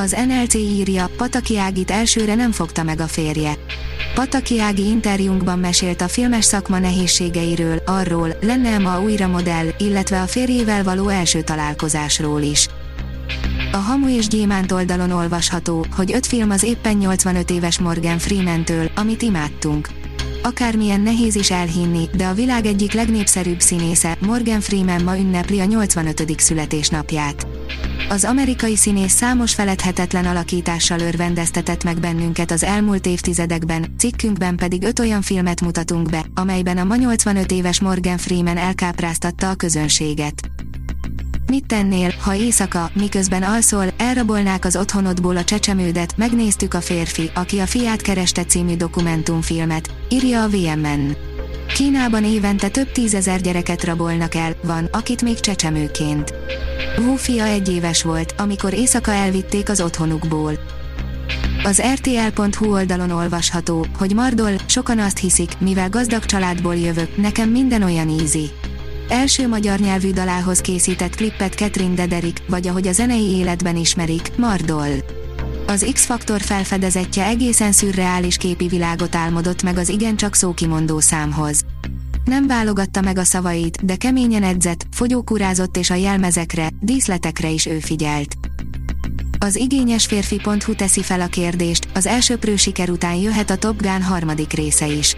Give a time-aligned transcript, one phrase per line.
[0.00, 3.54] Az NLC írja, Pataki Ágit elsőre nem fogta meg a férje.
[4.14, 10.26] Pataki Ági interjúnkban mesélt a filmes szakma nehézségeiről, arról, lenne ma újra modell, illetve a
[10.26, 12.68] férjével való első találkozásról is.
[13.72, 18.90] A Hamu és Gyémánt oldalon olvasható, hogy öt film az éppen 85 éves Morgan Freeman-től,
[18.94, 19.88] amit imádtunk.
[20.42, 25.64] Akármilyen nehéz is elhinni, de a világ egyik legnépszerűbb színésze, Morgan Freeman ma ünnepli a
[25.64, 26.40] 85.
[26.40, 27.49] születésnapját.
[28.08, 34.98] Az amerikai színész számos feledhetetlen alakítással örvendeztetett meg bennünket az elmúlt évtizedekben, cikkünkben pedig öt
[34.98, 40.50] olyan filmet mutatunk be, amelyben a ma 85 éves Morgan Freeman elkápráztatta a közönséget.
[41.46, 47.58] Mit tennél, ha éjszaka, miközben alszol, elrabolnák az otthonodból a csecsemődet, megnéztük a férfi, aki
[47.58, 51.16] a fiát kereste című dokumentumfilmet, írja a VMN.
[51.74, 56.34] Kínában évente több tízezer gyereket rabolnak el, van, akit még csecsemőként.
[56.98, 60.52] Wu fia egy éves volt, amikor éjszaka elvitték az otthonukból.
[61.64, 67.82] Az RTL.hu oldalon olvasható, hogy Mardol, sokan azt hiszik, mivel gazdag családból jövök, nekem minden
[67.82, 68.50] olyan easy.
[69.08, 74.88] Első magyar nyelvű dalához készített klippet Ketrin Dederik, vagy ahogy a zenei életben ismerik, Mardol.
[75.70, 81.64] Az X-faktor felfedezetje egészen szürreális képi világot álmodott meg az igencsak szókimondó számhoz.
[82.24, 87.78] Nem válogatta meg a szavait, de keményen edzett, fogyókúrázott és a jelmezekre, díszletekre is ő
[87.78, 88.34] figyelt.
[89.38, 94.02] Az igényes férfi.hu teszi fel a kérdést, az elsőprő siker után jöhet a Top Gun
[94.02, 95.16] harmadik része is.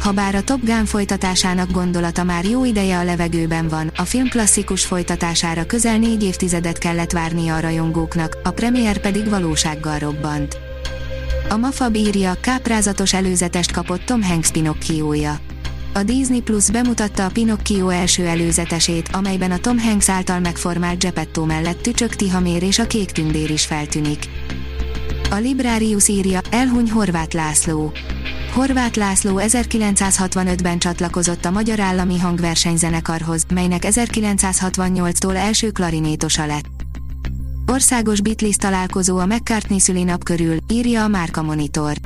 [0.00, 4.84] Habár a Top Gun folytatásának gondolata már jó ideje a levegőben van, a film klasszikus
[4.84, 10.58] folytatására közel négy évtizedet kellett várnia a rajongóknak, a premier pedig valósággal robbant.
[11.48, 15.38] A Mafab írja, káprázatos előzetest kapott Tom Hanks Pinocchioja.
[15.94, 21.44] A Disney Plus bemutatta a Pinocchio első előzetesét, amelyben a Tom Hanks által megformált Geppetto
[21.44, 24.28] mellett Tücsök Tihamér és a Kék Tündér is feltűnik.
[25.30, 27.92] A Librarius írja, elhuny Horváth László.
[28.56, 36.64] Horváth László 1965-ben csatlakozott a Magyar Állami Hangversenyzenekarhoz, melynek 1968-tól első klarinétosa lett.
[37.66, 41.96] Országos Beatles találkozó a McCartney szülinap körül, írja a Márka Monitor.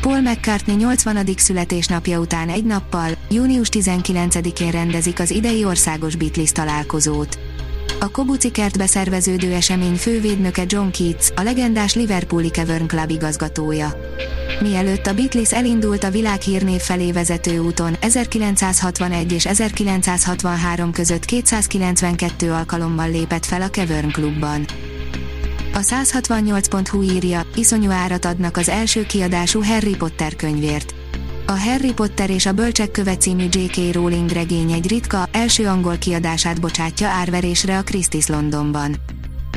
[0.00, 1.26] Paul McCartney 80.
[1.36, 7.38] születésnapja után egy nappal, június 19-én rendezik az idei országos Beatles találkozót.
[8.02, 13.92] A Kobuci kertbe szerveződő esemény fővédnöke John Keats, a legendás Liverpooli Cavern Club igazgatója.
[14.60, 23.10] Mielőtt a Beatles elindult a világhírnév felé vezető úton, 1961 és 1963 között 292 alkalommal
[23.10, 24.64] lépett fel a Cavern Clubban.
[25.72, 30.94] A 168.hu írja, iszonyú árat adnak az első kiadású Harry Potter könyvért.
[31.50, 33.92] A Harry Potter és a Bölcsek köve című J.K.
[33.92, 38.96] Rowling regény egy ritka, első angol kiadását bocsátja árverésre a Christie's Londonban.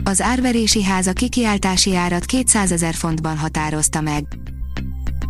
[0.03, 4.23] Az árverési ház a kikiáltási árat 200 ezer fontban határozta meg.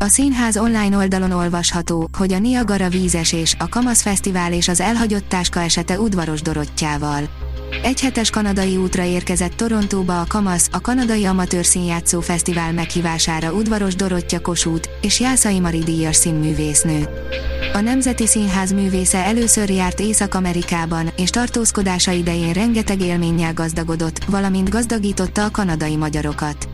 [0.03, 5.29] A színház online oldalon olvasható, hogy a Niagara vízesés, a Kamasz Fesztivál és az elhagyott
[5.29, 7.23] táska esete udvaros Dorottyával.
[7.83, 14.39] Egyhetes kanadai útra érkezett Torontóba a Kamasz, a Kanadai Amatőr Színjátszó Fesztivál meghívására udvaros Dorottya
[14.39, 17.07] Kossuth és Jászai Mari díjas színművésznő.
[17.73, 25.45] A Nemzeti Színház művésze először járt Észak-Amerikában, és tartózkodása idején rengeteg élménnyel gazdagodott, valamint gazdagította
[25.45, 26.67] a kanadai magyarokat.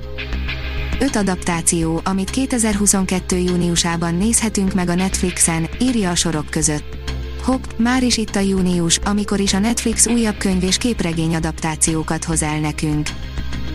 [1.02, 3.38] Öt adaptáció, amit 2022.
[3.38, 6.98] júniusában nézhetünk meg a Netflixen, írja a sorok között.
[7.44, 12.24] Hopp, már is itt a június, amikor is a Netflix újabb könyv és képregény adaptációkat
[12.24, 13.10] hoz el nekünk.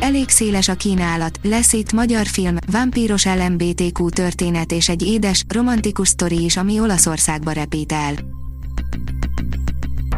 [0.00, 6.08] Elég széles a kínálat, lesz itt magyar film, vampíros LMBTQ történet és egy édes, romantikus
[6.08, 8.14] sztori is, ami Olaszországba repít el.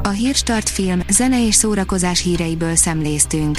[0.02, 3.58] A Hírstart film, zene és szórakozás híreiből szemléztünk.